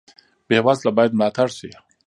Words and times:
بې 0.47 0.57
وزله 0.65 0.91
باید 0.97 1.15
ملاتړ 1.19 1.47
شي 1.57 1.69